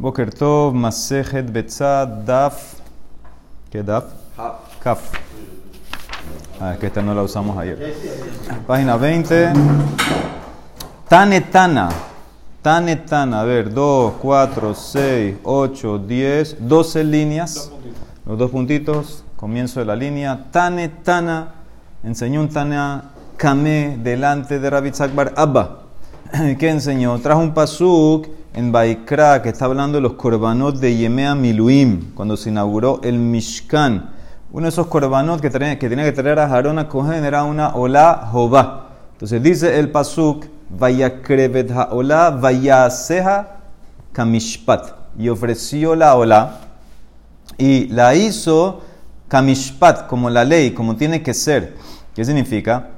[0.00, 2.80] Boker Tov, Masejet Betzad, Daf.
[3.68, 4.04] ¿Qué Daf?
[4.82, 5.12] Kaf.
[6.58, 7.94] Ah, es que esta no la usamos ayer.
[8.66, 9.52] Página 20.
[11.06, 11.90] Tanetana.
[12.62, 13.42] Tanetana.
[13.42, 17.70] A ver, 2, 4, 6, 8, 10, 12 líneas.
[18.24, 19.22] Los dos puntitos.
[19.36, 20.46] Comienzo de la línea.
[20.50, 21.56] Tanetana.
[22.04, 25.80] Enseñó un Tana Kame delante de Rabbi Bar Abba.
[26.58, 27.18] ¿Qué enseñó?
[27.18, 32.36] Trajo un pasuk en Baikra que está hablando de los korbanot de Yemea Miluim, cuando
[32.36, 34.10] se inauguró el Mishkan.
[34.52, 38.28] Uno de esos korbanot que tenía que, traer a Harón a Cohen era una Ola
[38.32, 38.88] Jobá.
[39.12, 43.56] Entonces dice el pasuk, Vayakrevet Ola Vayaseha
[44.12, 44.94] Kamishpat.
[45.18, 46.60] Y ofreció la Ola
[47.58, 48.80] y la hizo
[49.28, 51.76] Kamishpat, como la ley, como tiene que ser.
[52.14, 52.88] ¿Qué significa?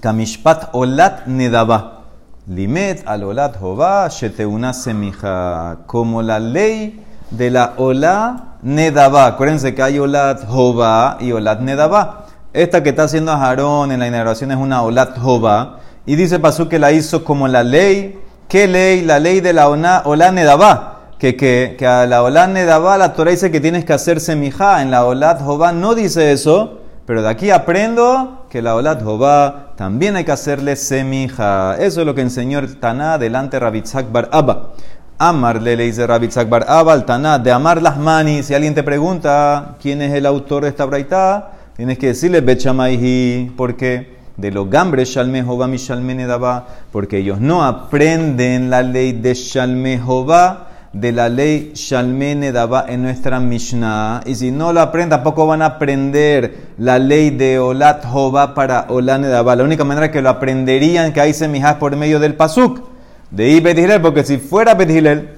[0.00, 1.99] Kamishpat olat nedaba.
[2.48, 5.78] Limet al olat jova sheteuna semija.
[5.86, 9.26] Como la ley de la ola nedaba.
[9.26, 12.26] Acuérdense que hay olat jova y olat nedaba.
[12.52, 15.80] Esta que está haciendo Aarón en la inauguración es una olat jova.
[16.06, 18.18] Y dice Pasú que la hizo como la ley.
[18.48, 19.02] ¿Qué ley?
[19.02, 20.96] La ley de la ola nedaba.
[21.18, 24.80] Que, que, que, a la olat nedaba la Torah dice que tienes que hacer semija.
[24.80, 26.78] En la olat jova no dice eso.
[27.10, 31.76] Pero de aquí aprendo que la Olat Jobá también hay que hacerle semija.
[31.76, 34.74] Eso es lo que enseñó el Taná delante de Rabitzak Bar Abba.
[35.18, 38.46] Amar le dice Rabitzak Bar Abba al Taná de amar las manis.
[38.46, 43.54] Si alguien te pregunta quién es el autor de esta braita, tienes que decirle Bechamaihi.
[43.56, 49.14] porque de los gambres Shalme Jobá mi Shalme Nedaba, porque ellos no aprenden la ley
[49.14, 54.22] de Shalme Jobá de la ley Shalmene Daba en nuestra Mishnah.
[54.26, 58.86] Y si no lo aprenden, tampoco van a aprender la ley de Olat Jova para
[58.88, 59.56] Olane Daba.
[59.56, 62.82] La única manera que lo aprenderían que hay semijas por medio del Pasuk.
[63.30, 65.36] De Bethilel, porque si fuera Bethilel,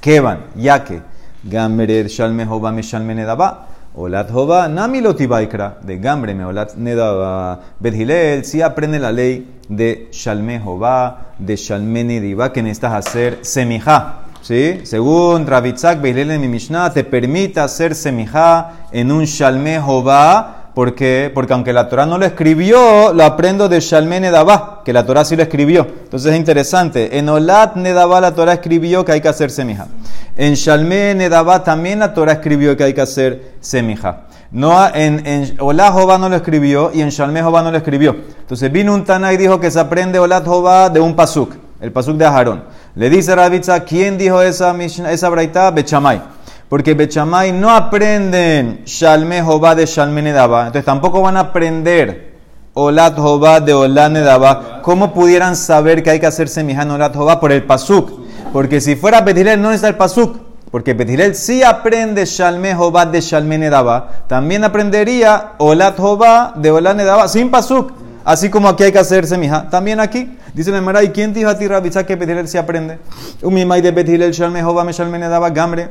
[0.00, 0.46] ¿qué van?
[0.56, 1.02] Ya que
[1.42, 3.66] Gamrer Shalme Jova me Daba.
[3.94, 7.60] Olat Jova, Nami Lotibaikra, de Gambre me Olat Nedaba.
[7.78, 14.31] Bethilel, si aprende la ley de Shalme Jova, de Shalmene Diva, que necesitas hacer semijá.
[14.42, 14.80] ¿Sí?
[14.84, 20.58] Según Rabitzak Beilel en mi Mishnah, te permite hacer semijá en un Shalme Jobá.
[20.74, 20.94] ¿Por
[21.34, 25.22] Porque aunque la Torah no lo escribió, lo aprendo de Shalme Nedabá, que la Torah
[25.22, 25.86] sí lo escribió.
[26.04, 27.18] Entonces es interesante.
[27.18, 29.88] En Olat Nedabá la Torah escribió que hay que hacer semija.
[30.34, 34.22] En Shalme Nedabá también la Torah escribió que hay que hacer semija.
[34.50, 38.16] No, en, en Olat Jobá no lo escribió y en Shalme Jobá no lo escribió.
[38.40, 41.92] Entonces vino un Tana y dijo que se aprende Olat Jobá de un pasuk, el
[41.92, 42.64] pasuk de Aharón.
[42.94, 45.70] Le dice Rabitza, ¿quién dijo esa, esa braita?
[45.70, 46.20] Bechamay.
[46.68, 50.66] Porque Bechamay no aprenden Shalme Jobá de Shalme Nedaba.
[50.66, 52.34] Entonces tampoco van a aprender
[52.74, 54.82] Olat Jobá de Olat Nedaba.
[54.82, 57.40] ¿Cómo pudieran saber que hay que hacer semiján Olat Jobá?
[57.40, 58.10] Por el Pasuk.
[58.52, 60.36] Porque si fuera Betilel no está el Pasuk.
[60.70, 64.24] Porque Betilel sí aprende Shalme Jobá de Shalme Nedaba.
[64.26, 67.92] También aprendería Olat Jobá de Olat Nedaba sin Pasuk.
[68.24, 70.36] Así como aquí hay que hacer semija, también aquí.
[70.54, 72.98] Dice la ¿y quién dijo a ti, Rabizá, que Betilel se aprende?
[73.42, 75.88] Un mimay de Betilel, Shalme, Jova, Meshalmene, daba gambre.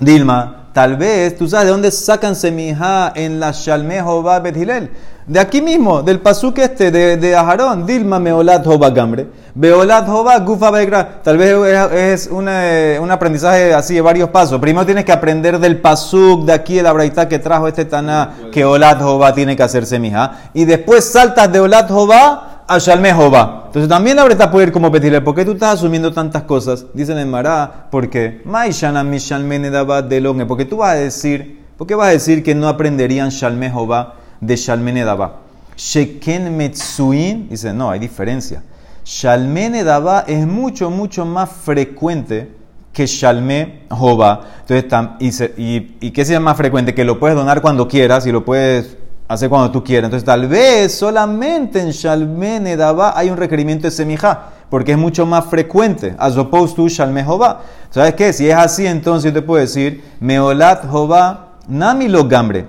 [0.00, 4.90] Dilma, tal vez, tú sabes de dónde sacan semija en la Shalme, Jova, Betilel.
[5.26, 9.26] De aquí mismo, del pasuk este, de, de Aharón, Dilma Meolat Jova Gambre.
[9.54, 11.20] Beolat Jova Gufa Begra.
[11.20, 11.52] Tal vez
[11.92, 14.60] es eh, un aprendizaje así de varios pasos.
[14.60, 18.36] Primero tienes que aprender del pasuk de aquí, de la braita que trajo este Taná,
[18.52, 20.50] que Olat Jova tiene que hacer semija.
[20.54, 23.64] Y después saltas de Olat Jova a Shalme Jova.
[23.66, 25.20] Entonces también la braita puede ir como pedirle.
[25.20, 26.86] ¿Por qué tú estás asumiendo tantas cosas?
[26.94, 32.12] Dicen en Mará, porque Maishana de Porque tú vas a decir, ¿por qué vas a
[32.12, 34.14] decir que no aprenderían Shalme Jova?
[34.40, 35.40] de Shalmene Daba.
[35.76, 38.62] Sheken Metsuin, dice, no, hay diferencia.
[39.04, 42.52] Shalmene Daba es mucho, mucho más frecuente
[42.92, 44.40] que Shalme Jova.
[44.68, 46.94] Entonces, y, y, qué sea más frecuente?
[46.94, 48.96] Que lo puedes donar cuando quieras y lo puedes
[49.28, 50.08] hacer cuando tú quieras.
[50.08, 55.26] Entonces, tal vez solamente en Shalmene Daba hay un requerimiento de semija, porque es mucho
[55.26, 57.60] más frecuente, as opposed to Shalme Jova.
[57.90, 58.32] ¿Sabes qué?
[58.32, 62.66] Si es así, entonces yo te puedo decir, Meolat Jova, Nami lo gambre.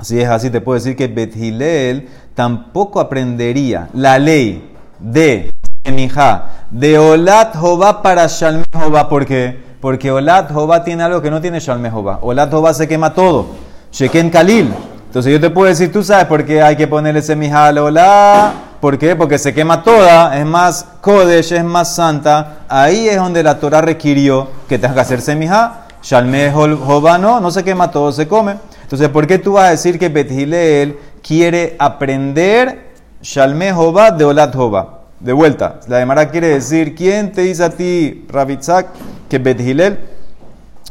[0.00, 5.50] Si es así, te puedo decir que Bethilel tampoco aprendería la ley de
[5.84, 9.08] Semijá, de Olat Jobá para Shalme Jobá.
[9.08, 9.58] ¿Por qué?
[9.80, 12.20] Porque Olat Jobá tiene algo que no tiene Shalme Jobá.
[12.22, 13.46] Olat Jobá se quema todo.
[13.92, 14.72] Sheken Kalil.
[15.10, 18.52] Entonces yo te puedo decir, tú sabes por qué hay que ponerle semijá al Olat.
[18.80, 19.16] ¿Por qué?
[19.16, 22.58] Porque se quema toda, es más Kodesh, es más santa.
[22.68, 25.86] Ahí es donde la Torah requirió que tengas que hacer semijá.
[26.00, 28.54] Shalme Jobá no, no se quema todo, se come.
[28.84, 30.96] Entonces, ¿por qué tú vas a decir que Bethilel
[31.26, 35.00] quiere aprender Shalme Jobá de Olat Jobá?
[35.18, 38.86] De vuelta, la Gemara quiere decir, ¿quién te dice a ti, Rabitzak,
[39.28, 39.98] que Bet Hillel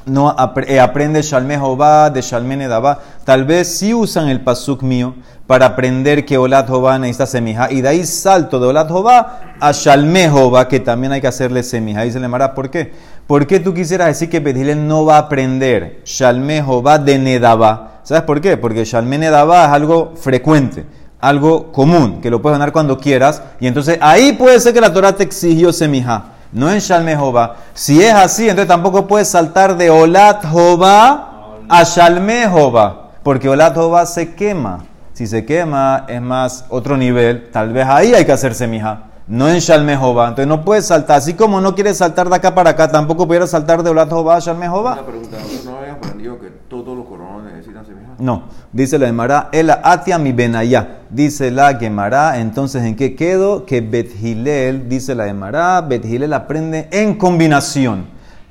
[0.07, 0.35] no
[0.67, 2.99] eh, aprende Shalme Jobá de Shalme Nedabá?
[3.29, 5.13] Tal vez sí usan el pasuk mío
[5.45, 7.71] para aprender que Olat Jobá necesita semija.
[7.71, 11.61] Y de ahí salto de Olat Jobá a Shalme Jobá, que también hay que hacerle
[11.61, 12.01] semija.
[12.01, 12.91] Dice Lemara, ¿por qué?
[13.27, 17.99] ¿Por qué tú quisieras decir que Bethilel no va a aprender Shalme Jobá de Nedabá?
[18.01, 18.57] ¿Sabes por qué?
[18.57, 20.87] Porque Shalme Nedabá es algo frecuente,
[21.21, 23.43] algo común, que lo puedes ganar cuando quieras.
[23.59, 26.31] Y entonces ahí puede ser que la Torah te exigió semija.
[26.51, 27.57] No en Shalme Jobá.
[27.75, 33.08] Si es así, entonces tampoco puedes saltar de Olat Jobá a Shalme Jobá.
[33.29, 34.85] Porque Olat Jobá se quema.
[35.13, 37.51] Si se quema, es más otro nivel.
[37.51, 39.03] Tal vez ahí hay que hacer semija.
[39.27, 41.17] No en Shalme Entonces no puedes saltar.
[41.17, 44.37] Así como no quieres saltar de acá para acá, tampoco pudieras saltar de Olat Jobá
[44.37, 45.37] a Shalme Una pregunta.
[45.63, 48.15] ¿No habías aprendido que todos los coronas necesitan semija?
[48.17, 48.45] No.
[48.71, 51.01] Dice la Gemara, el atia mi benayá.
[51.11, 53.63] Dice la Gemara, entonces ¿en qué quedo?
[53.63, 58.07] Que Bethilel, dice la Gemara, Bethilel aprende en combinación.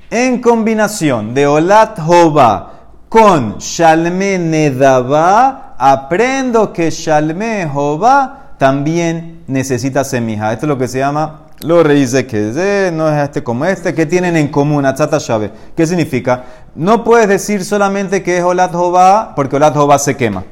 [0.09, 2.78] En combinación de Olat Jobá
[3.09, 10.53] con Shalme Nedabá aprendo que Shalme Jehová también necesita semija.
[10.53, 14.05] Esto es lo que se llama, lo dice que no es este como este, ¿qué
[14.05, 14.85] tienen en común?
[14.85, 15.51] Atzata Shave.
[15.75, 16.43] ¿Qué significa?
[16.75, 20.43] No puedes decir solamente que es Olat Jehová, porque Olat Jehová se quema.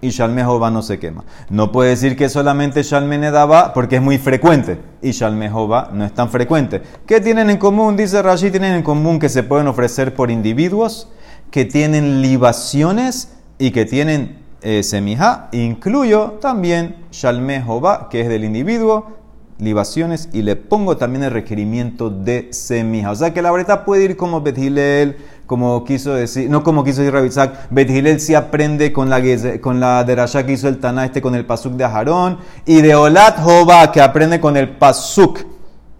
[0.00, 1.24] Y Shalme Jehová no se quema.
[1.48, 4.78] No puedes decir que solamente Shalme Nedaba porque es muy frecuente.
[5.02, 6.82] Y Shalme Jehová no es tan frecuente.
[7.06, 7.96] ¿Qué tienen en común?
[7.96, 11.08] Dice Rashi, tienen en común que se pueden ofrecer por individuos,
[11.50, 18.44] que tienen libaciones y que tienen eh, semija, incluyo también Shalme Jova, que es del
[18.44, 19.12] individuo,
[19.58, 23.10] libaciones, y le pongo también el requerimiento de semija.
[23.10, 27.02] O sea que la verdad puede ir como Bethilel, como quiso decir, no como quiso
[27.02, 29.20] decir Rabitzak, Bethilel sí aprende con la,
[29.60, 32.94] con la derasha que hizo el Taná este con el pasuk de Aharón, y de
[32.94, 35.40] Olat Jova, que aprende con el pasuk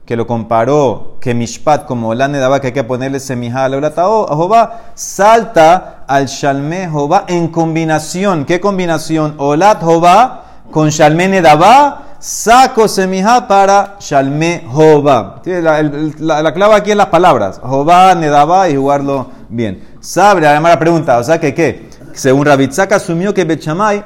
[0.04, 4.80] que lo comparó, que Mishpat, como la daba que hay que ponerle semija al Jehová,
[4.94, 8.44] salta al Shalme Jehová en combinación.
[8.44, 9.34] ¿Qué combinación?
[9.38, 15.40] Olat Jehová con Shalme Nedaba, saco semija para Shalme Jehová.
[15.46, 17.58] La, la, la, clave aquí en las palabras.
[17.62, 19.96] Jehová, Nedaba y jugarlo bien.
[20.00, 21.88] Sabe, además la pregunta, o sea que qué?
[22.12, 24.04] Según Rabitzak asumió que Bechamay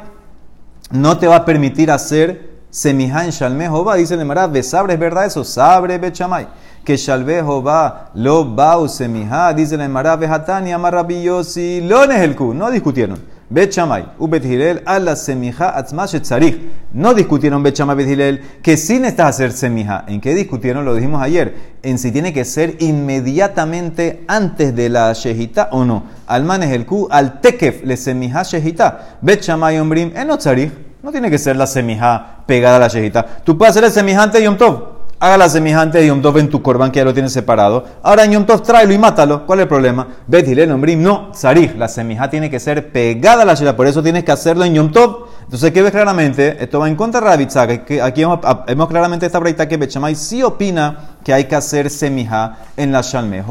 [0.92, 5.00] no te va a permitir hacer Semijá en Shalme Jehová, dice el Emara, sabre es
[5.00, 6.46] verdad eso, sabre bechamay.
[6.84, 13.18] Que Shalve Jehová lo bau semijá, dice el Emara, Behatani, Amarrabillosi, lo nehelku, no discutieron.
[13.50, 16.60] Bechamay, ubethilel, ala semijá, atzmashet tzarich.
[16.92, 20.04] No discutieron Bechamay, Bethilel, que sí necesitas hacer semijá.
[20.06, 20.84] ¿En qué discutieron?
[20.84, 21.54] Lo dijimos ayer.
[21.82, 26.02] En si tiene que ser inmediatamente antes de la shejita o no.
[26.26, 29.16] Al manes el al tekef, le semijá shejita.
[29.22, 30.87] Bechamay, ombrim, en tzarich.
[31.08, 33.24] No tiene que ser la semija pegada a la shejita.
[33.42, 34.88] Tú puedes hacer el semejante de Yom Tov.
[35.18, 37.82] Haga la semejante de Yom Tov en tu corban que ya lo tienes separado.
[38.02, 39.46] Ahora en Yom Tov tráelo y mátalo.
[39.46, 40.06] ¿Cuál es el problema?
[40.26, 41.02] Bet el Ombrim.
[41.02, 41.76] No, Sarij.
[41.78, 43.74] La semija tiene que ser pegada a la shejita.
[43.74, 45.28] Por eso tienes que hacerlo en Yom Tov.
[45.44, 46.62] Entonces, ¿qué ves claramente?
[46.62, 47.90] Esto va en contra de Rabitzak.
[48.02, 52.92] Aquí vemos, claramente esta breita que Bechamay sí opina que hay que hacer semija en
[52.92, 53.42] la Shalme.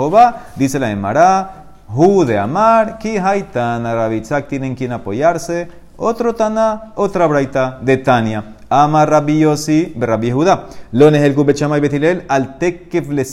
[0.58, 5.87] Dice la Emara, Hu de Amar, Ki Haitan, Rabitzak tienen quien apoyarse.
[6.00, 8.56] Otro Tana, otra Braita de Tania.
[8.70, 10.68] Ama Rabbi Yossi, Rabbi Judá.
[10.92, 13.26] Lones el Gubechama y Betilel, al tekef le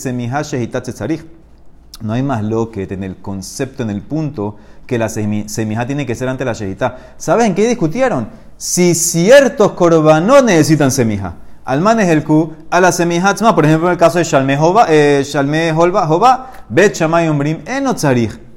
[2.00, 4.56] No hay más lo que en el concepto, en el punto,
[4.86, 6.96] que la semija tiene que ser ante la shehita.
[7.18, 8.28] ¿Saben qué discutieron?
[8.56, 11.34] Si ciertos corbanos necesitan semija.
[11.66, 12.24] Al manes el
[12.70, 16.94] a la semihatzma, por ejemplo, en el caso de Shalme Jova, eh, Shalme Jova, Bet
[16.94, 17.28] Shamay.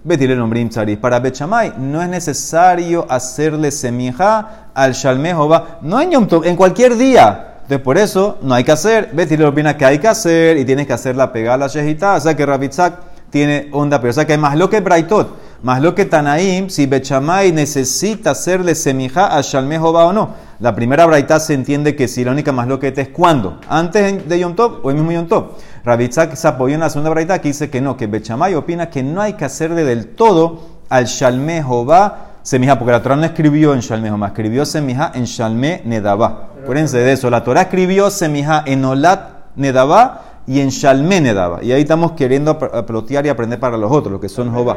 [0.07, 0.69] Betir nombrim
[1.01, 5.33] Para Bechamay no es necesario hacerle semija al Shalme
[5.81, 7.55] no en Yom en cualquier día.
[7.63, 9.09] Entonces, por eso no hay que hacer.
[9.11, 12.13] Betir opina que hay que hacer y tienes que hacerla pegar a la shejita.
[12.13, 12.93] O sea que Rabitzak
[13.29, 16.69] tiene onda, pero o sea que hay más lo que Braitot, más lo que Tanaim,
[16.69, 20.29] si Bechamay necesita hacerle semija al Shalme o no.
[20.59, 24.27] La primera Braita se entiende que si la única más lo que es cuando, antes
[24.27, 25.51] de Yom Tov o el mismo Yom Tov.
[25.83, 29.03] Rabitzak se apoyó en la segunda braita que dice que no, que Bechamay opina que
[29.03, 33.73] no hay que hacerle del todo al Shalme Jobá semija, porque la Torah no escribió
[33.73, 36.49] en Shalme Jobá, escribió semija en Shalme Nedabá.
[36.61, 41.63] Acuérdense de eso, la Torah escribió semija en Olat Nedabá y en Shalme Nedabá.
[41.63, 44.75] Y ahí estamos queriendo plotear y aprender para los otros, los que son Jobá.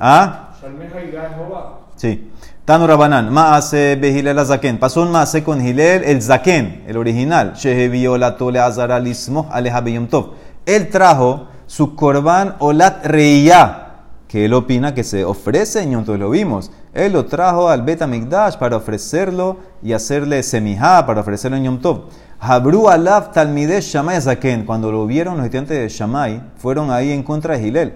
[0.00, 0.48] ¿Ah?
[1.96, 2.30] Sí.
[2.64, 4.78] Tanu Rabanan, Maase Behilel Azaken.
[4.78, 7.52] Pasó un Maase con Hilel, el Zaken, el original.
[7.54, 10.30] Shehevió la tole azara lismo aleja Tov.
[10.64, 13.88] Él trajo su korban olat reya,
[14.26, 16.70] que él opina que se ofrece en Yom Tov, lo vimos.
[16.94, 18.02] Él lo trajo al Bet
[18.58, 22.04] para ofrecerlo y hacerle semijá, para ofrecerlo en Yom Tov.
[22.38, 24.64] Habru alaf talmide Shamay Zaken.
[24.64, 27.94] Cuando lo vieron los estudiantes de Shamay, fueron ahí en contra de Gilel.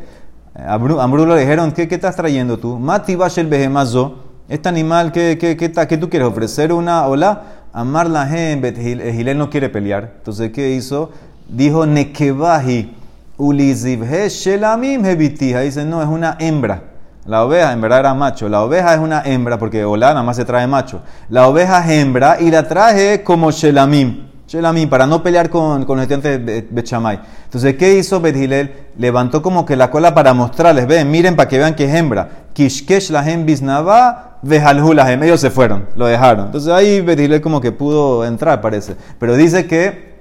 [0.54, 2.78] Ambru le dijeron, ¿qué, ¿qué estás trayendo tú?
[2.78, 4.20] Mati el behemazo.
[4.48, 6.28] Este animal, ¿qué, qué, qué, qué tú quieres?
[6.28, 7.42] ¿Ofrecer una hola?
[7.72, 10.12] Amar la gente, Gilel no quiere pelear.
[10.18, 11.10] Entonces, ¿qué hizo?
[11.48, 12.94] Dijo, Nekebahi,
[13.36, 15.60] ulizibhe shelamim hebitija.
[15.60, 16.84] Dice, no, es una hembra.
[17.26, 18.48] La oveja en verdad era macho.
[18.48, 21.00] La oveja es una hembra porque hola nada más se trae macho.
[21.30, 24.33] La oveja es hembra y la traje como shelamim.
[24.54, 27.18] Shelamim, para no pelear con, con los estudiantes de Bechamay.
[27.44, 28.72] Entonces, ¿qué hizo Bethilel?
[28.96, 30.86] Levantó como que la cola para mostrarles.
[30.86, 32.28] Ven, miren para que vean que es hembra.
[32.52, 35.22] Kishkesh la bisnava Vejalhu lahem.
[35.24, 36.46] Ellos se fueron, lo dejaron.
[36.46, 38.96] Entonces ahí Betilel como que pudo entrar, parece.
[39.18, 40.14] Pero dice que,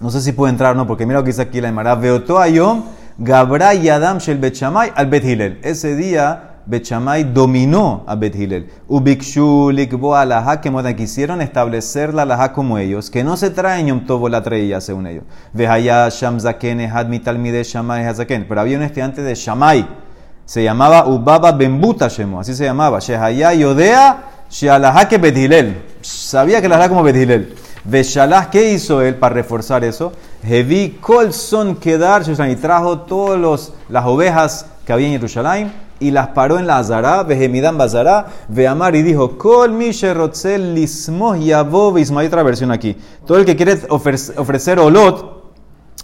[0.00, 1.94] no sé si puede entrar o no, porque mira lo que dice aquí la Emara.
[1.94, 2.84] Veotó ayom
[3.18, 5.60] Gabra y Adam shel Bechamay al Bethilel.
[5.62, 8.70] Ese día Bechamay dominó a Bethilel.
[8.88, 14.06] Ubikshu likbo alaha que quisieron establecer la alaha como ellos, que no se traen Yom
[14.06, 15.24] Tobo la traía según ellos.
[15.52, 18.46] Vehaya Sham Zaken Ehad Mitalmide Shamay Hazaken.
[18.48, 19.86] Pero había un estudiante de Shamay
[20.50, 22.98] se llamaba Ubaba Bembuta Shemo, así se llamaba.
[22.98, 25.80] Shehaya Yodea Shealaha que Bethilel.
[26.00, 27.54] Sabía que la hará como Bethilel.
[27.84, 30.12] Veshalah, ¿qué hizo él para reforzar eso?
[30.42, 36.58] Hevi Colson Kedar y trajo todas las ovejas que había en Jerusalén y las paró
[36.58, 42.42] en la Azara, Vehemidam Bazara, Veamar y dijo, Kol mi Sherotzel Lismoh Yavov Hay otra
[42.42, 42.96] versión aquí.
[43.26, 45.52] Todo el que quiere ofrecer olot,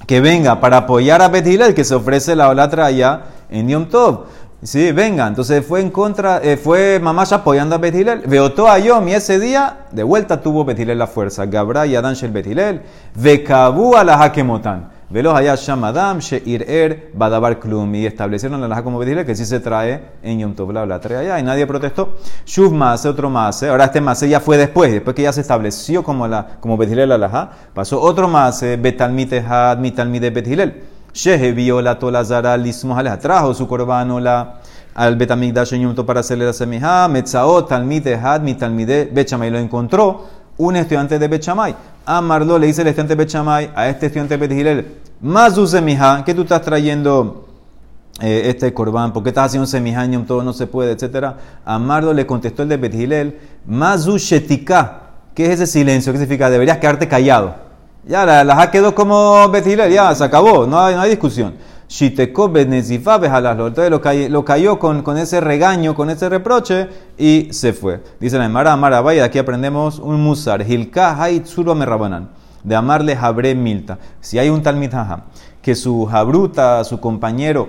[0.06, 4.26] que venga para apoyar a Bethilel, que se ofrece la olatra allá en Yom Tov.
[4.62, 5.26] Sí, venga.
[5.26, 8.20] Entonces fue en contra, eh, fue Mamash apoyando a Betilel.
[8.26, 11.46] Veotó a Yom y ese día de vuelta tuvo Betilel la fuerza.
[11.46, 12.82] Gabra y Adán Shel Betilel.
[13.14, 14.95] Vekabu a la Hakemotan.
[15.08, 17.94] Velos allá Shamadam, Sheir Er, Badabar Klum.
[17.94, 20.72] Y establecieron la como Betilel que sí se trae en Yom Tov.
[20.72, 22.16] La trae allá y nadie protestó.
[22.44, 23.68] Shuv Mase, otro Mase.
[23.68, 27.08] Ahora este Mase ya fue después, después que ya se estableció como, la, como Betilel
[27.08, 27.50] la Laja.
[27.72, 30.82] Pasó otro Mase, Betalmite Had, Mitalmite Betilel.
[31.12, 33.18] Shehe vio la tolazara lismojalea.
[33.18, 34.60] Trajo su corbanola
[34.96, 37.06] al Betamigdash en para hacerle la semija.
[37.08, 39.50] Metzaot, talmide had, mi talmide Bechamay.
[39.50, 40.24] Lo encontró
[40.58, 41.74] un estudiante de Bechamay.
[42.06, 44.86] Amarlo le dice el estudiante Bechamay a este estudiante Betihilel.
[45.20, 47.48] Mazu semija, ¿qué tú estás trayendo?
[48.20, 50.24] Eh, este corbán, ¿por qué estás haciendo semijaño?
[50.26, 51.36] Todo no se puede, etcétera.
[51.64, 53.38] Amarlo le contestó el de Betihilel.
[53.66, 55.00] Mazu shetika,
[55.34, 56.12] ¿qué es ese silencio?
[56.12, 56.48] ¿Qué significa?
[56.48, 57.66] Deberías quedarte callado.
[58.06, 61.54] Ya la, la quedó como Bethilel, ya se acabó, no hay discusión.
[61.88, 68.02] Entonces lo cayó, lo cayó con, ese regaño, con ese reproche y se fue.
[68.18, 70.68] Dice la Emara Amara Vaya, aquí aprendemos un musar.
[70.68, 72.30] Hilka Haitzuru Merrabanan.
[72.64, 73.98] De amarle Jabre Milta.
[74.20, 75.26] Si hay un tal mitaja
[75.62, 77.68] que su jabruta, su compañero,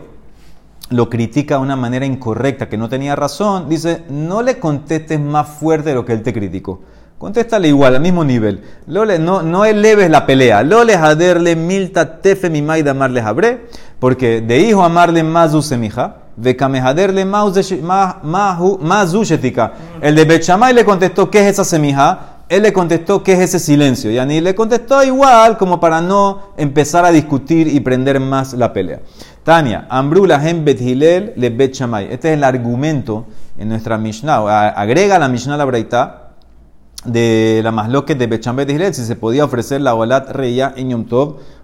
[0.89, 5.47] lo critica de una manera incorrecta, que no tenía razón, dice, no le contestes más
[5.47, 6.81] fuerte de lo que él te criticó.
[7.17, 8.61] Contéstale igual, al mismo nivel.
[8.85, 10.61] Lole, no, no eleves la pelea.
[10.61, 13.65] Lole haderle milta tefe mi maida amarle habre,
[13.99, 17.57] porque de hijo amarle más semija, de kamehaderle más.
[20.01, 22.19] El de Bechamay le contestó, ¿qué es esa semija?
[22.49, 24.11] Él le contestó, ¿qué es ese silencio?
[24.11, 28.71] Y ni le contestó igual, como para no empezar a discutir y prender más la
[28.71, 28.99] pelea.
[29.43, 32.09] Tania, Ambrula hem bethilel le Bechamay.
[32.11, 33.25] Este es el argumento
[33.57, 34.69] en nuestra Mishnah.
[34.69, 36.26] Agrega la Mishnah la Braita
[37.07, 41.05] de la masloque de Bechambet de si se podía ofrecer la Olat Reya en Yom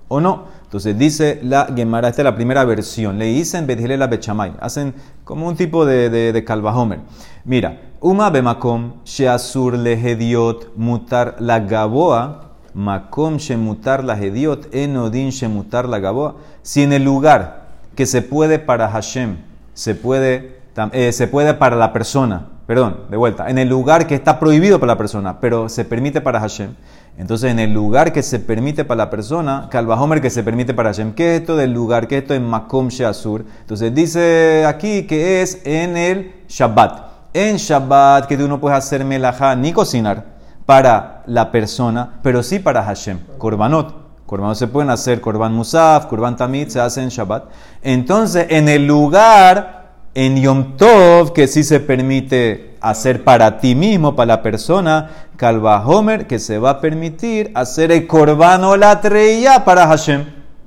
[0.07, 0.45] o no.
[0.63, 3.19] Entonces dice la Gemara, esta es la primera versión.
[3.19, 4.53] Le dicen Bethilel la Bechamay.
[4.59, 7.00] Hacen como un tipo de, de, de calvajomer.
[7.45, 12.51] Mira, Uma bemakom sheasur lehediot mutar la gaboa.
[12.73, 16.35] Makom shemutar la hediot enodin shemutar la gaboa.
[16.63, 19.38] Si en el lugar que se puede para Hashem,
[19.73, 20.59] se puede,
[20.91, 24.79] eh, se puede para la persona, perdón, de vuelta, en el lugar que está prohibido
[24.79, 26.75] para la persona, pero se permite para Hashem.
[27.17, 30.89] Entonces, en el lugar que se permite para la persona, Calvajomer que se permite para
[30.89, 31.13] Hashem.
[31.13, 32.08] ¿Qué es esto del lugar?
[32.08, 33.46] ¿Qué es esto en Makom Sheasur?
[33.62, 37.13] Entonces, dice aquí que es en el Shabbat.
[37.34, 40.25] En Shabbat, que tú no puedes hacer melajá ni cocinar
[40.65, 43.20] para la persona, pero sí para Hashem.
[43.38, 44.25] Korbanot.
[44.25, 47.43] Korbanot se pueden hacer, Korban Musaf, Korban Tamid, se hace en Shabbat.
[47.84, 49.83] Entonces, en el lugar
[50.15, 55.86] en Yom Tov, que sí se permite hacer para ti mismo, para la persona, Kalva
[55.86, 60.25] Homer, que se va a permitir hacer el Korban o la treya para Hashem.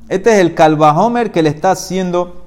[0.09, 2.47] Este es el Kalva Homer que le está haciendo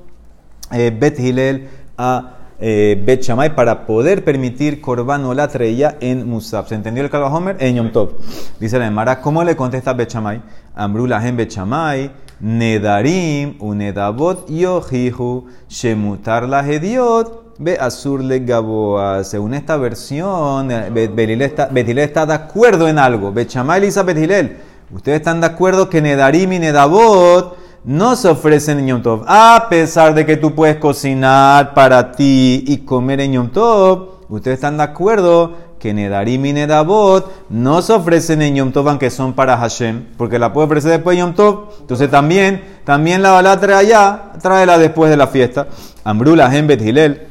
[0.72, 6.27] eh, Bet Hillel a eh, Bet Shammai para poder permitir Korban o la treya en
[6.27, 6.68] Musab.
[6.68, 7.56] ¿Se entendió el Kalva Homer?
[7.60, 8.18] En Yom Tov.
[8.60, 10.41] Dice la Emara, ¿cómo le contesta Bet Shammai?
[10.75, 12.12] Ambrula en Bet Shammai.
[12.41, 19.24] Nedarim, unedabot yohihu, shemutar la hediot, ve azur le gaboa.
[19.24, 23.31] Según esta versión, Betilel está, está, de acuerdo en algo.
[23.31, 24.58] Bechamay Lisa Betilel.
[24.91, 29.24] Ustedes están de acuerdo que Nedarim y Nedabot no se ofrecen en Yom Tov.
[29.27, 34.55] A pesar de que tú puedes cocinar para ti y comer en Yom Tov, ustedes
[34.55, 39.33] están de acuerdo que Nedarim y Nedabot no se ofrecen en Yom Tov aunque son
[39.33, 41.69] para Hashem, porque la puede ofrecer después de Yom Tov.
[41.79, 45.67] Entonces también, también la balá trae allá, tráela después de la fiesta.
[46.03, 47.27] Ambrula Bet Hilel,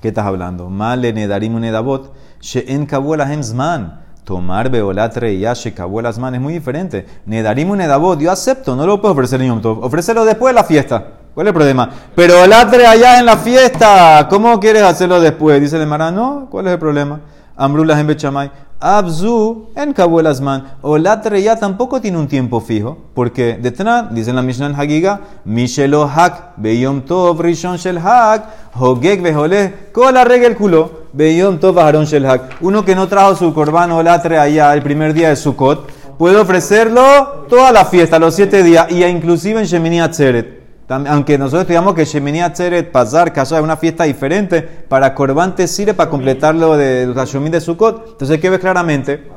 [0.00, 0.68] ¿qué estás hablando?
[0.68, 4.00] Male Nedarim y Nedabot, She'en Kabuela Zman.
[4.24, 7.06] Tomar beolatre y yashe Zman es muy diferente.
[7.26, 9.82] Nedarim y Nedabot, yo acepto, no lo puedo ofrecer en Yom Tov.
[9.84, 11.04] Ofrécelo después de la fiesta.
[11.34, 11.90] ¿Cuál es el problema?
[12.14, 15.60] Pero olatre allá en la fiesta, ¿cómo quieres hacerlo después?
[15.60, 17.20] Dice el Mara, no, ¿cuál es el problema?
[17.56, 18.50] Amrullah en Bechamay.
[18.80, 20.78] Abzu en Kabuelasman.
[20.82, 22.98] O la ya tampoco tiene un tiempo fijo.
[23.14, 29.72] Porque detrás, dice la Mishnah Hagiga, Mishelo Hak, Beyom Tov, Rishon Shel Hak, Hogek Behole,
[29.92, 32.60] Kola Regel Kulo, Beyom Tov, Aharon Shel Hak.
[32.60, 36.38] Uno que no trajo su corbano o latre allá el primer día de Sukkot, puede
[36.38, 40.61] ofrecerlo toda la fiesta, los siete días, y inclusive en Shemini Atzeret
[40.92, 45.66] aunque nosotros estudiamos que Shemini Atzeret, Pazar, Kasha es una fiesta diferente, para Corban te
[45.66, 48.12] sirve para completarlo de los de Sukkot.
[48.12, 49.28] Entonces, ¿qué ves claramente?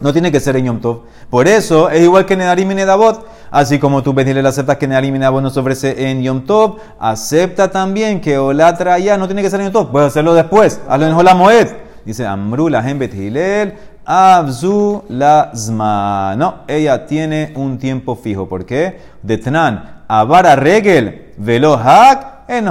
[0.00, 1.02] No tiene que ser en Yom Tov.
[1.30, 3.26] Por eso, es igual que Nedarim y Nedabot.
[3.50, 7.70] Así como tú, le aceptas que Nedarim y Nedabot nos ofrece en Yom Tov, acepta
[7.70, 9.92] también que Olatra ya no tiene que ser en Yom Tov.
[9.92, 10.80] Puedes hacerlo después.
[10.88, 11.68] Hazlo en Moed.
[12.04, 13.74] Dice Amru la Bet Hilel,
[14.04, 16.34] Abzu la Zma.
[16.36, 18.48] No, ella tiene un tiempo fijo.
[18.48, 18.98] ¿Por qué?
[19.22, 22.62] De Tnan Avara regel, velo hak, Es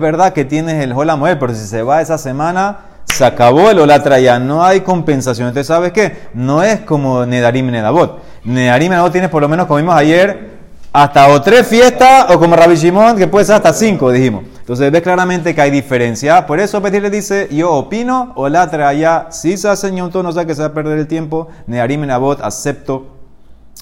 [0.00, 4.18] verdad que tienes el Holamoel, pero si se va esa semana, se acabó el Olatra
[4.20, 5.48] ya, no hay compensación.
[5.48, 6.28] Entonces, ¿sabes qué?
[6.34, 8.20] No es como Nedarim Nedabot.
[8.44, 10.56] Nedarim Nedabot tienes por lo menos, como vimos ayer,
[10.92, 14.44] hasta o tres fiestas, o como Rabbi Shimon, que puede ser hasta cinco, dijimos.
[14.60, 16.46] Entonces ves claramente que hay diferencia.
[16.46, 20.54] Por eso Petir le dice, yo opino, Olatra ya, si se hace no sé que
[20.54, 21.48] se va a perder el tiempo.
[21.66, 23.15] Nedarim Nedabot, acepto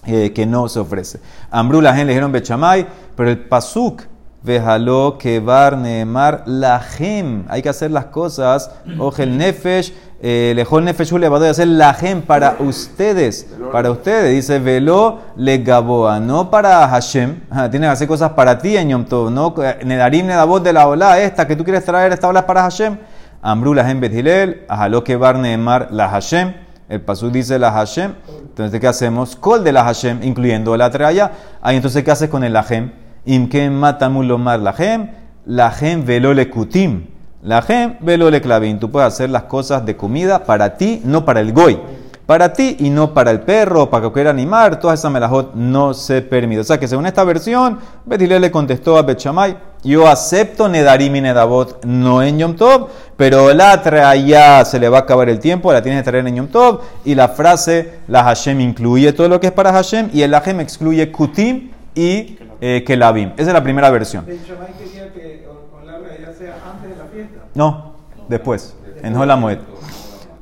[0.06, 1.20] eh, que no se ofrece.
[1.50, 2.86] Ambrú la gente le dijeron Bechamay,
[3.16, 4.02] pero el pasuk
[4.44, 7.46] Vejaló que bar neemar la gem.
[7.48, 8.70] Hay que hacer las cosas.
[8.98, 13.48] Ojel nefesh, eh, lejol nefesh le va a hacer la gem para ustedes.
[13.72, 14.34] Para ustedes.
[14.34, 16.20] Dice velo le gaboa.
[16.20, 17.40] No para Hashem.
[17.70, 19.30] Tienes que hacer cosas para ti en Yom Tov.
[19.30, 22.12] No nedarim nedabot de la ola esta que tú quieres traer.
[22.12, 22.98] Esta ola para Hashem.
[23.40, 24.66] Ambrú la gem bethilel.
[24.68, 26.63] Ajaló que bar neemar la Hashem.
[26.88, 28.14] El pasú dice la Hashem.
[28.40, 29.36] Entonces, ¿qué hacemos?
[29.36, 31.32] Col de la Hashem, incluyendo la traya.
[31.62, 32.92] Ahí entonces, ¿qué haces con el Lahem?
[33.24, 35.10] Imkem matamulomar Lahem.
[35.46, 37.06] Lahem velole kutim.
[37.42, 38.78] Lahem velole clavin.
[38.78, 41.78] Tú puedes hacer las cosas de comida para ti, no para el goy
[42.26, 46.22] para ti y no para el perro, para cualquier animal, todas esas melajot no se
[46.22, 46.60] permite.
[46.62, 51.20] O sea que según esta versión, Betilel le contestó a Bechamay, yo acepto Nedarim y
[51.20, 55.72] Nedabot no en Yom Tov, pero la ya se le va a acabar el tiempo,
[55.72, 59.38] la tienes que traer en Yom Tov, y la frase, la Hashem incluye todo lo
[59.38, 63.32] que es para Hashem, y el Hashem excluye Kutim y eh, Kelabim.
[63.36, 64.24] Esa es la primera versión.
[64.24, 65.46] ¿Bechamay quería que
[65.84, 67.40] la sea antes de la fiesta?
[67.54, 67.96] No,
[68.28, 69.58] después, en Holamoed.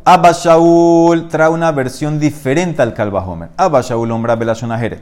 [0.04, 3.50] Abba Shaul trae una versión diferente al Kalbahomer.
[3.56, 4.98] Abba Shaul ombra belashonajere.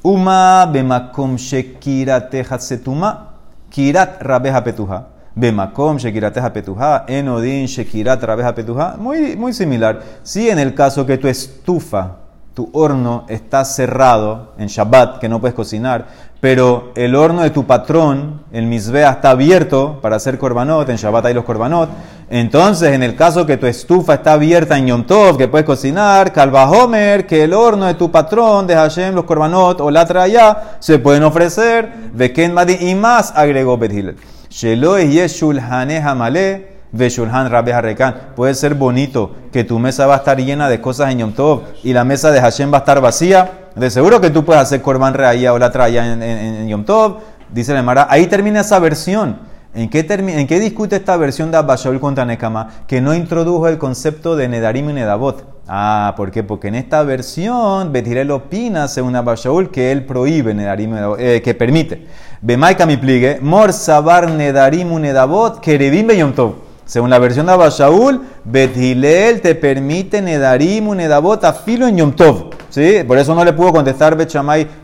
[0.00, 3.34] Uma bemakom shekirateja setuma,
[3.68, 5.08] kirat rabeja petuja.
[5.34, 8.94] Bemakom shekirateja petuja, enodin shekirat rabeja petuja.
[8.96, 10.04] Muy, muy similar.
[10.22, 12.18] Si en el caso que tu estufa,
[12.58, 16.08] tu horno está cerrado en Shabbat, que no puedes cocinar,
[16.40, 21.26] pero el horno de tu patrón, el misbea, está abierto para hacer korbanot, en Shabbat
[21.26, 21.88] hay los korbanot,
[22.28, 26.32] entonces en el caso que tu estufa está abierta en Yom Tov, que puedes cocinar,
[26.36, 30.98] Homer, que el horno de tu patrón de Hashem, los korbanot o la traya, se
[30.98, 34.16] pueden ofrecer, Beken Madi y más, agregó Bethilel.
[34.50, 38.14] Shelo Yeshul Hamale, Veshulhan Rabbe Harrekan.
[38.34, 41.62] Puede ser bonito que tu mesa va a estar llena de cosas en Yom Tov
[41.82, 43.68] y la mesa de Hashem va a estar vacía.
[43.74, 47.18] De seguro que tú puedes hacer Korban Reaya o la Traya en, en, Yom Tov.
[47.52, 49.38] Dice la Mara, ahí termina esa versión.
[49.74, 52.68] ¿En qué, ¿En qué, discute esta versión de Abba contra Nekama?
[52.86, 55.44] Que no introdujo el concepto de Nedarim y Nedabot.
[55.68, 56.42] Ah, ¿por qué?
[56.42, 59.34] Porque en esta versión Betirel opina, según Abba
[59.70, 62.06] que él prohíbe Nedarim eh, que permite.
[62.40, 66.67] Bemaika mi pligue, Mor Sabar Nedarim Nedabot, Kerebim Yom Tov.
[66.88, 72.48] Según la versión de Abba Shaul, Bethilel te permite Nedarim, Nedabot, filo en Yom Tov.
[72.70, 73.04] ¿Sí?
[73.06, 74.34] Por eso no le pudo contestar Bet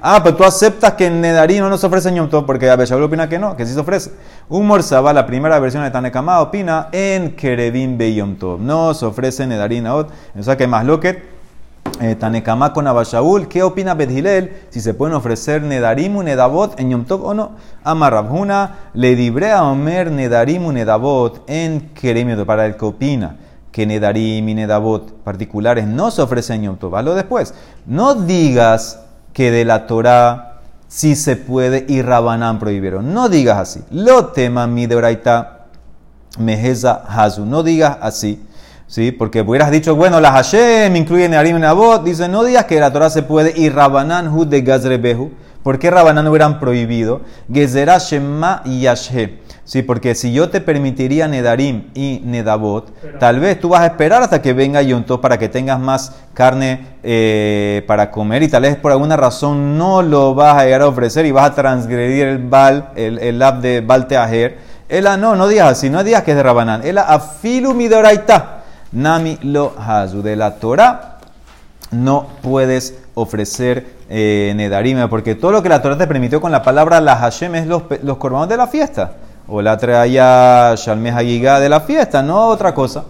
[0.02, 2.84] ah, pero tú aceptas que en Nedarim no nos ofrece en Yom Tov, porque Abba
[2.84, 4.10] Shaul opina que no, que sí se ofrece.
[4.50, 8.60] Un Morsaba, la primera versión de Tanekama, opina en Kerebim Be Yom Tov.
[8.60, 10.10] No se ofrece Nedarim Naot.
[10.38, 11.33] O sea que más lo que eh,
[12.18, 14.66] Tanekama con Abashaul, ¿qué opina Bedhilel?
[14.70, 17.52] Si se pueden ofrecer Nedarim Nedabot en Yom Tov o no.
[17.84, 23.36] Amarrabhuna le dibre a Omer Nedarim Nedabot en Keremio, para el que opina
[23.70, 27.14] que Nedarim y Nedabot particulares no se ofrecen Yom Tov.
[27.14, 27.54] Después.
[27.86, 29.00] No digas
[29.32, 33.12] que de la Torah sí se puede y Rabanán prohibieron.
[33.12, 33.82] No digas así.
[33.90, 35.18] Lo tema mi de
[36.38, 37.44] mejeza hazu.
[37.46, 38.40] No digas así.
[38.86, 39.12] ¿Sí?
[39.12, 42.04] Porque hubieras dicho, bueno, las Hashem incluyen Nedarim y Nedabot.
[42.04, 45.32] Dice, no digas que la Torah se puede y Rabanán hud de Gazrebehu.
[45.62, 47.22] ¿Por qué Rabanán hubieran prohibido?
[47.50, 48.62] Gezerah Shema.
[49.64, 54.22] Sí, porque si yo te permitiría Nedarim y Nedabot, tal vez tú vas a esperar
[54.22, 58.76] hasta que venga Yom para que tengas más carne eh, para comer y tal vez
[58.76, 62.38] por alguna razón no lo vas a llegar a ofrecer y vas a transgredir el
[62.46, 64.58] Bal, el, el lab de Balteajer.
[64.90, 66.82] Ela no, no digas así, no digas que es de Rabanán.
[66.84, 68.63] Ela afilu midoraita.
[68.94, 70.22] Nami lo hazu.
[70.22, 71.18] De la Torah
[71.90, 76.62] no puedes ofrecer eh, Nedarim, porque todo lo que la Torah te permitió con la
[76.62, 79.12] palabra la Hashem es los, los corbanos de la fiesta
[79.46, 83.04] o la traía Shalmeh Hagiga de la fiesta, no otra cosa.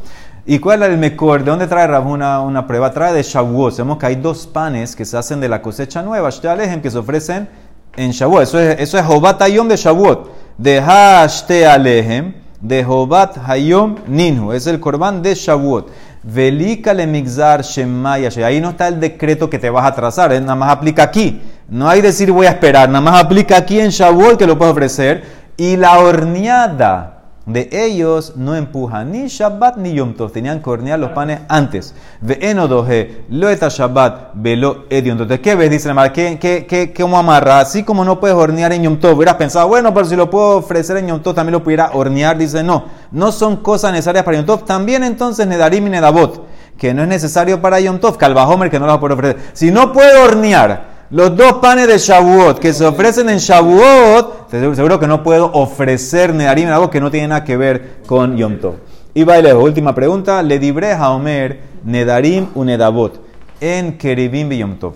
[0.46, 1.42] ¿Y cuál es el mejor?
[1.42, 2.92] ¿De dónde trae Rav una, prueba?
[2.92, 3.72] Trae de Shavuot.
[3.72, 6.98] Sabemos que hay dos panes que se hacen de la cosecha nueva, Shtalejem, que se
[6.98, 7.48] ofrecen
[7.96, 8.42] en Shavuot.
[8.42, 10.30] Eso es, eso es de Shavuot.
[10.58, 14.52] De Hashte Alejem, de Jobat Hayom Ninhu.
[14.52, 15.90] Es el corbán de Shavuot.
[16.22, 18.30] Velika le Shemaya.
[18.46, 20.30] Ahí no está el decreto que te vas a trazar.
[20.30, 21.42] Nada más aplica aquí.
[21.68, 22.88] No hay decir voy a esperar.
[22.88, 25.24] Nada más aplica aquí en Shavuot que lo puedes ofrecer
[25.58, 27.13] y la horneada
[27.46, 30.32] de ellos no empuja ni Shabbat ni Yom Tov.
[30.32, 31.94] Tenían que hornear los panes antes.
[32.22, 35.12] Ve enodoje, lo eta Shabbat, velo edion.
[35.20, 35.70] Entonces, ¿qué ves?
[35.70, 37.60] Dice la ¿qué, qué, qué, cómo amarra?
[37.60, 39.16] Así como no puedes hornear en Yom Tov.
[39.16, 42.38] Hubieras pensado, bueno, pero si lo puedo ofrecer en Yom Tov, también lo pudiera hornear.
[42.38, 44.64] Dice, no, no son cosas necesarias para Yom Tov.
[44.64, 46.46] También entonces Nedarim y Nedabot,
[46.78, 48.16] que no es necesario para Yom Tov.
[48.16, 49.38] Calvajomer, que no lo puedo ofrecer.
[49.52, 54.33] Si no puedo hornear, los dos panes de Shavuot que se ofrecen en Shavuot,
[54.74, 58.58] seguro que no puedo ofrecer Nedarim algo que no tiene nada que ver con Yom
[58.58, 58.74] Tov.
[59.14, 60.42] Y baile, última pregunta.
[60.42, 63.20] Le dibre a Omer Nedarim u Nedabot
[63.60, 64.94] en Keribim Yom Tov.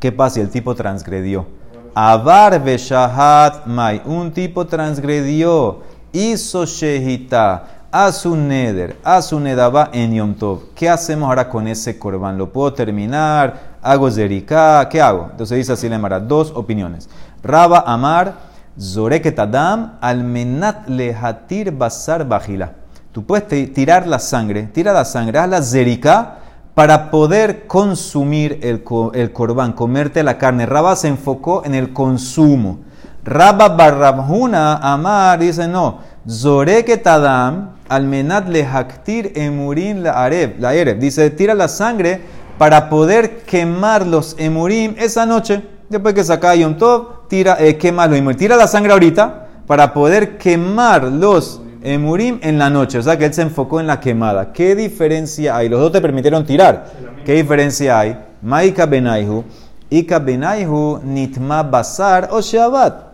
[0.00, 1.46] ¿Qué pasa si el tipo transgredió?
[1.94, 4.02] Avar Beshahat Mai.
[4.04, 5.80] Un tipo transgredió.
[6.12, 10.74] Hizo Shehita a su neder, a su nedaba en Yom Tov.
[10.74, 12.38] ¿Qué hacemos ahora con ese corbán?
[12.38, 13.68] ¿Lo puedo terminar?
[13.82, 15.28] hago zerika, ¿qué hago?
[15.30, 15.88] Entonces dice así
[16.26, 17.08] dos opiniones.
[17.42, 18.34] Raba Amar,
[18.78, 22.72] Zoreket Adam, Almenat Lehatir Basar Bajila.
[23.10, 26.38] Tú puedes tirar la sangre, tira la sangre, haz la zerika
[26.74, 30.64] para poder consumir el, el corbán, comerte la carne.
[30.64, 32.78] Raba se enfocó en el consumo.
[33.24, 41.00] Raba Barrabhuna Amar dice no, Zoreket Adam, Almenat Lehaktir Emurin la Areb, la Ereb.
[41.00, 42.20] Dice, tira la sangre
[42.58, 45.62] para poder quemar los emurim esa noche.
[45.88, 48.36] Después que saca Yom Tov, tira, eh, quema los emurim.
[48.36, 52.98] Tira la sangre ahorita para poder quemar los emurim en la noche.
[52.98, 54.52] O sea que él se enfocó en la quemada.
[54.52, 55.68] ¿Qué diferencia hay?
[55.68, 56.92] Los dos te permitieron tirar.
[57.24, 58.18] ¿Qué diferencia hay?
[58.42, 59.44] Maika benaihu,
[59.90, 63.08] Ika benaihu, nitma basar o sheabat.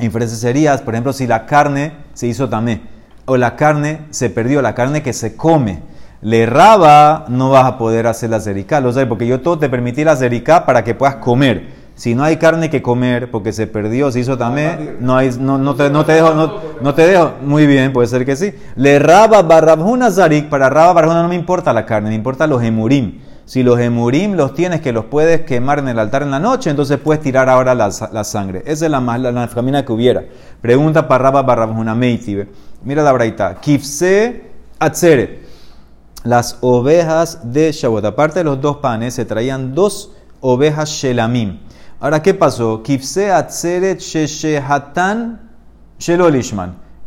[0.00, 2.82] Inferencia sería, por ejemplo, si la carne se hizo tamé
[3.26, 5.82] o la carne se perdió, la carne que se come
[6.20, 8.80] le raba, no vas a poder hacer la zericá.
[8.80, 11.83] Lo sabes, porque yo todo te permití la zericá para que puedas comer.
[11.96, 15.58] Si no hay carne que comer, porque se perdió, se hizo también, no, hay, no,
[15.58, 17.34] no, te, no te dejo, no, no, te dejo.
[17.42, 18.52] Muy bien, puede ser que sí.
[18.74, 22.62] Le raba barrabjuna zarik, para raba barrabjuna no me importa la carne, me importa los
[22.62, 23.20] emurim.
[23.44, 26.70] Si los emurim los tienes que los puedes quemar en el altar en la noche,
[26.70, 28.62] entonces puedes tirar ahora la, la sangre.
[28.66, 30.24] Esa es la más la, la que hubiera.
[30.60, 32.48] Pregunta para raba barrabjuna meitibe.
[32.82, 33.60] Mira la braita.
[33.60, 35.44] Kifse atzeret
[36.24, 38.04] las ovejas de Shavuot.
[38.04, 41.60] Aparte de los dos panes, se traían dos ovejas Shelamim.
[42.00, 42.82] Ahora, ¿qué pasó?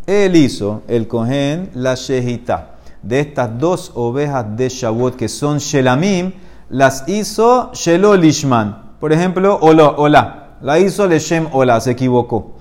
[0.07, 2.75] Él hizo, el cohen, la shehita.
[3.03, 6.33] De estas dos ovejas de Shavuot que son Shelamim,
[6.69, 8.95] las hizo Shelolishman.
[8.99, 10.57] Por ejemplo, Ola, Ola.
[10.61, 12.53] La hizo Leshem Ola, se equivocó.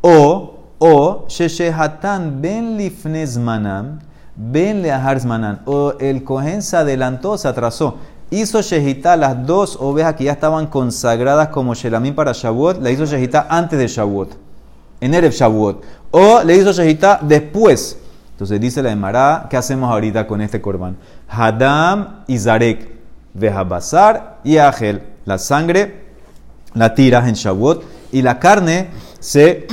[0.00, 4.00] O, o, Sheshehatan ben lifnezmanam
[4.36, 7.98] Ben Leaharzmanan, o el cohen se adelantó, se atrasó.
[8.30, 13.04] Hizo Shehita las dos ovejas que ya estaban consagradas como Shelamim para Shavuot, le hizo
[13.04, 14.36] Shehita antes de Shavuot,
[15.00, 15.82] en Erev Shavuot.
[16.10, 17.98] O le hizo Shehita después.
[18.32, 20.96] Entonces dice la Emara, ¿qué hacemos ahorita con este corbán?
[21.28, 22.90] Hadam y Zarek,
[23.34, 25.02] Vehabazar y Agel.
[25.24, 26.04] La sangre
[26.74, 29.66] la tiras en Shavuot y la carne se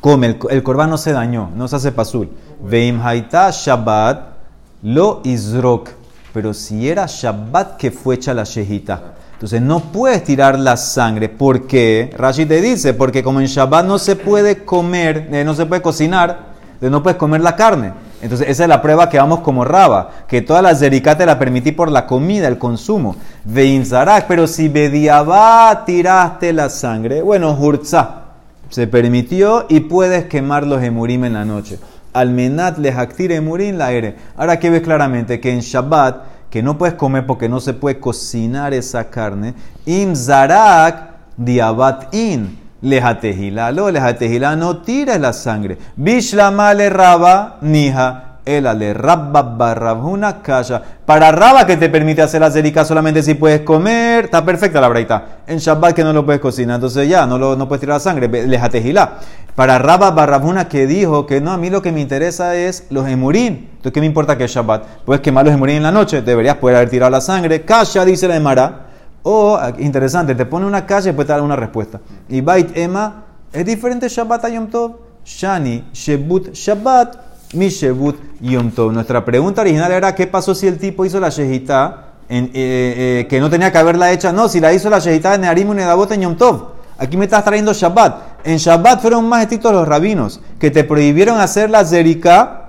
[0.00, 0.26] come.
[0.26, 2.30] El, el no se dañó, no se hace pasul.
[2.62, 4.34] Veim haita Shabbat
[4.82, 5.90] lo izrok.
[6.34, 9.14] Pero si era Shabbat que fue hecha la shejita.
[9.34, 11.28] Entonces no puedes tirar la sangre.
[11.28, 12.12] ¿Por qué?
[12.18, 15.80] Rashi te dice, porque como en Shabbat no se puede comer, eh, no se puede
[15.80, 17.92] cocinar, no puedes comer la carne.
[18.20, 21.72] Entonces, esa es la prueba que vamos como raba, que todas las zericá la permití
[21.72, 23.16] por la comida, el consumo.
[23.44, 28.22] Veinzarak, pero si bediabá tiraste la sangre, bueno, hurza,
[28.70, 31.78] se permitió y puedes quemar los emurim en la noche.
[32.14, 34.16] Almenat les actire emurim la ere.
[34.36, 37.98] Ahora que ves claramente que en Shabbat, que no puedes comer porque no se puede
[37.98, 43.72] cocinar esa carne, imzarak diabat in lejatejila.
[43.72, 45.78] Lo lejatejila no tira la sangre.
[45.96, 48.33] Bishlama le raba nija.
[48.44, 50.82] El ale rabba barrabuna kaya.
[51.06, 54.88] Para raba que te permite hacer la zerika solamente si puedes comer, está perfecta la
[54.88, 55.40] braita.
[55.46, 58.00] En Shabbat que no lo puedes cocinar, entonces ya no, lo, no puedes tirar la
[58.00, 58.28] sangre.
[58.46, 59.18] Lejatejila.
[59.54, 63.08] Para raba barrabuna que dijo que no, a mí lo que me interesa es los
[63.08, 63.70] emurín.
[63.70, 65.04] Entonces, ¿qué me importa que es Shabbat?
[65.04, 67.62] Puedes quemar los emurín en la noche, deberías poder haber tirado la sangre.
[67.62, 68.86] Kaya dice la Emara.
[69.22, 71.98] O, interesante, te pone una calle y puede dar una respuesta.
[72.28, 75.04] Y Bait Emma es diferente Shabbat a Yom Tov.
[75.24, 78.92] Shani, Shebut Shabbat, mi Shebut Yom Tov.
[78.92, 83.26] Nuestra pregunta original era: ¿qué pasó si el tipo hizo la Shehita en, eh, eh,
[83.28, 84.32] que no tenía que haberla hecha?
[84.32, 86.74] No, si la hizo la Shehita en Nearim y Nedabot en Yom Tov.
[86.98, 88.46] Aquí me estás trayendo Shabbat.
[88.46, 92.64] En Shabbat fueron más estrictos los rabinos que te prohibieron hacer la Zerika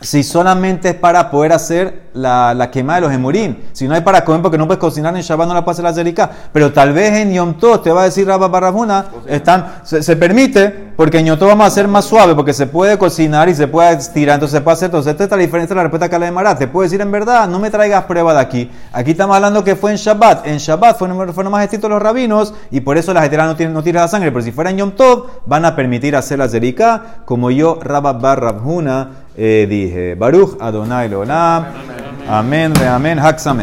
[0.00, 3.64] si solamente es para poder hacer la, la quema de los emurín.
[3.72, 5.84] Si no hay para comer porque no puedes cocinar en Shabbat, no la puedes hacer
[5.84, 6.30] la zerika.
[6.52, 10.87] Pero tal vez en Yom Tov, te va a decir Rabba Barrabuna, están, se, permite,
[10.98, 13.92] porque Yom Tov vamos a hacer más suave, porque se puede cocinar y se puede
[13.92, 14.86] estirar, entonces se puede hacer.
[14.86, 16.58] Entonces, esta es la diferencia de la respuesta que le demará.
[16.58, 18.68] Te puedo decir en verdad, no me traigas prueba de aquí.
[18.92, 20.44] Aquí estamos hablando que fue en Shabbat.
[20.48, 23.74] En Shabbat fueron, fueron más estrictos los rabinos y por eso las heteras no tienen,
[23.74, 24.32] no tiran la sangre.
[24.32, 28.14] Pero si fuera en Yom Tov, van a permitir hacer la zerika, como yo, Rabba
[28.14, 30.16] Barrabuna, eh, dije.
[30.16, 31.64] Baruch Adonai Lolam.
[32.28, 33.56] Amén, amén, Haxamea.